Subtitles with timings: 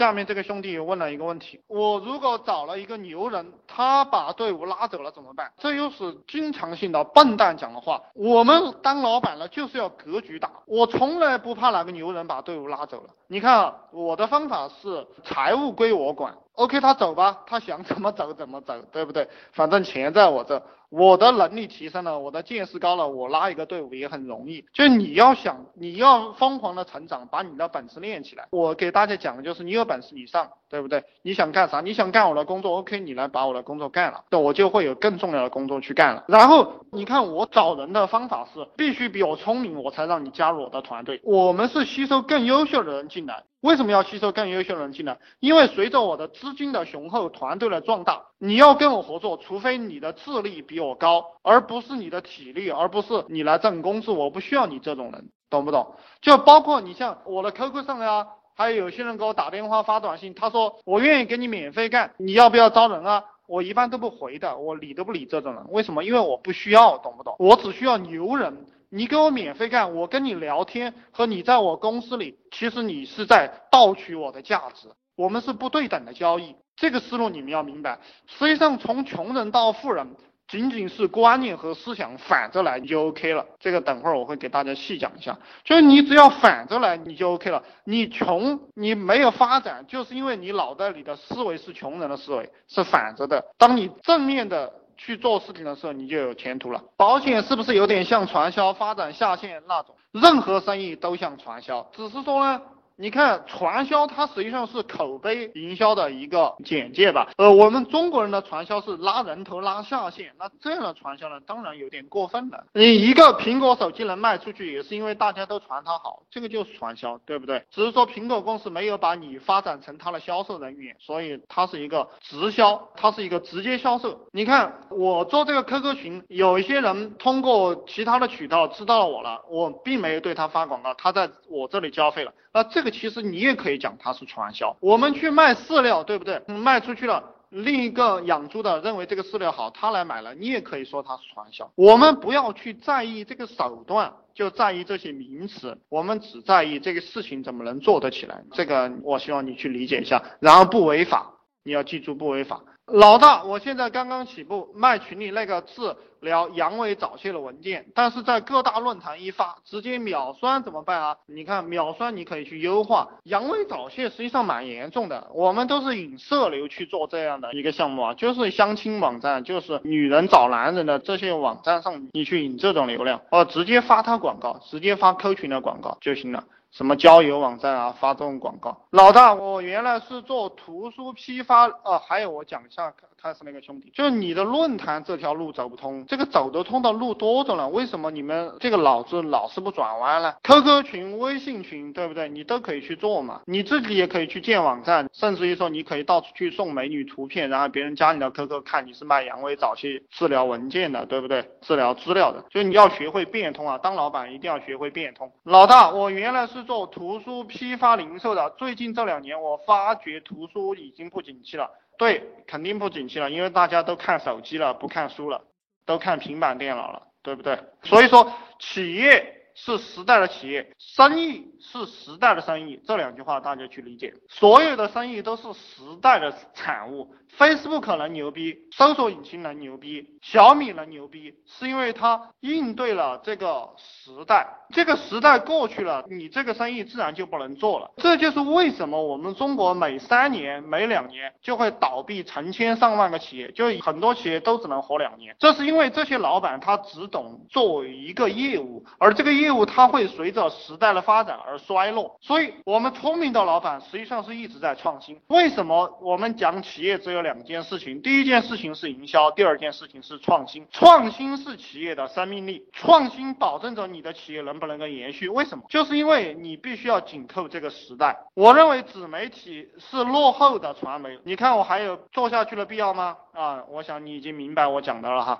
[0.00, 5.52] 下面这个兄弟问了一个问题：我如果找了一个牛人，他把队伍拉走了怎么办？
[5.58, 8.00] 这又是经常性的笨蛋讲的话。
[8.14, 13.10] 我们当老板了就是要格局大，我从来不怕哪个牛人把队伍拉走了。
[13.26, 19.28] 你看啊我的方法是财务归我管，OK，他走吧，他想怎么走怎么走，对不对？
[19.52, 20.62] 反正钱在我这。
[20.90, 24.64] 我的能力提升了，我的见识高了，我拉一个队伍也很容易。
[24.72, 28.48] 就你要想，你要疯狂的成长，把你的本事练起来。
[28.50, 31.04] 我给大家讲的就是，你有本事你上，对不对？
[31.22, 31.80] 你想干啥？
[31.80, 36.24] 你想干我的工作，OK，你来把我的工作干了，那我就会有更重要的工作去干了。
[36.26, 41.20] 然后你看我找人的方法是，必须比我聪明，我才让你加入我的团队。
[41.22, 43.44] 我们是吸收更优秀的人进来。
[43.60, 45.18] 为什么要吸收更优秀的人进来？
[45.38, 55.94] 因为随着我的资金的雄厚，团队的壮大，你要跟我合作，除非你的智力比我高，而不是你的体力，而不是你来挣工资，我不需要你这种人，懂不懂？
[56.22, 63.24] 就包括你像我的 QQ 上呀，还有有些人给我打电话发短信，他说我愿意给你免费干，你要不要招人啊？
[63.46, 66.04] 我一般都不回的，我理都不理这种人，为什么？
[66.04, 67.34] 因为我不需要，懂不懂？
[67.38, 68.64] 我只需要牛人。
[68.92, 78.00] 你给我免费干，我跟你聊天和你在我公司里，其实你是在盗取我的价值，我们是不对等的交易，这个思路你们要明白。
[78.26, 80.16] 实际上从穷人到富人，
[80.48, 83.46] 仅仅是观念和思想反着来就 OK 了。
[83.60, 87.62] 这个等会儿我会给大家细讲一下，就是你只要反着来你就 OK 了。
[87.84, 93.44] 你穷你没有发展，就是因为你脑袋里的思维是穷人的思维，是反着的。
[93.56, 94.79] 当你正面的。
[95.02, 96.84] 去做事情的时候，你就有前途了。
[96.94, 99.94] 保险是不是有点像传销发展下线那种？
[100.12, 102.60] 任何生意都像传销，只是说呢。
[103.00, 107.30] 你看传销，它实际上是口碑营销的一个简介吧。
[107.38, 112.62] 呃，我们中国人的传销是拉人头拉下线，那这样的传销呢，当然有点过分了。
[112.74, 117.64] 你一个苹果手机能卖出去，也是因为大家都传它好，这个就是传销，对不对？
[117.70, 124.26] 只是说苹果公司没有把你发展成它的销售人员，所以它是一个直销，它是一个直接销售。
[124.30, 132.34] 你看我做这个 QQ 群，有一些人通过其他的渠道知道了我了，我并没有对他发广告，他在我这里交费了。
[132.52, 134.76] 那这个其实你也可以讲它是传销。
[134.80, 136.42] 我们去卖饲料，对不对？
[136.46, 141.70] 卖出去了，另一个养猪的认为这个饲料好，他来买了，你也可以说它是传销。
[141.74, 148.42] 我们不要去在意这个手段，就在意这些名词，我们只在意这个事情怎么能做得起来。
[148.52, 151.34] 这个我希望你去理解一下，然后不违法，
[151.64, 152.62] 你要记住不违法。
[152.92, 161.16] 老大，我现在刚刚起步卖群里那个治疗阳痿早泄的文件，但是在各大论坛一发，直接秒酸怎么办啊？
[161.26, 176.42] 你看秒酸你可以去优化，阳痿早泄实际上蛮严重的，我们都是引社流去做这样的一个项目啊，就是相亲网站，就是女人找男人的这些网站上，你去引这种流量，哦，直接发他广告，直接发 Q 群的广告就行了。
[176.72, 178.86] 什么交友网站啊，发这种广告。
[178.90, 192.28] 老大，我原来是做图书批发，啊，还有我讲一下开始那个兄弟，就是你的论坛这条路走不通，这个走得通的路多着呢，为什么你们这个脑子老是不转弯呢？QQ 群、微信群，对不对？
[192.28, 201.50] 你都可以去做嘛，你自己也可以去建网站，甚至于说你可以到处去送美女图片，然后别人加你的 QQ 看你是卖阳痿早期治疗文件的，对不对？
[201.62, 205.32] 治疗资料的，就你要学会变通啊，当老板一定要学会变通。
[205.42, 206.59] 老大，我原来是。
[206.64, 211.70] 做图书批发零售的，最近这两年我发觉图书已经不景气了。
[211.98, 215.42] 对，肯定不景气了，因为大家都看手机了，不看书了，
[215.84, 217.58] 都看平板电脑了，对不对？
[217.82, 224.14] 所以说，企业是时代的企业，生意是时代的生意，这两句话大家去理解。
[224.28, 227.14] 所有的生意都是时代的产物。
[227.38, 234.48] Facebook 能牛逼，搜索引擎能牛逼，小米能牛逼，是因为它应对了这个时代。
[234.74, 237.92] 这个时代过去了，你这个生意自然就不能做了。
[237.98, 245.36] 这就是为什么我们中国每三年、每两年就会倒闭成千上万个企业，就很多企业都只能活两年。
[245.38, 252.16] 这是因为这些老板他只懂做一个业务，而这个业业务它会随着时代的发展而衰落。
[252.20, 255.20] 所以，我们聪明的老板实际上是一直在创新。
[255.28, 257.20] 为什么我们讲企业只有？
[257.20, 260.66] 两件事情，第一件事情是营销，第二件事情是创新。
[260.72, 265.28] 创新是企业的生命力，创新保证着你的企业能不能够延续。
[265.28, 265.64] 为什么？
[265.68, 268.16] 就是因为你必须要紧扣这个时代。
[268.32, 271.18] 我认为纸媒体是落后的传媒。
[271.24, 273.18] 你看我还有做下去的必要吗？
[273.34, 275.38] 啊，我想你已经明白我讲的了哈。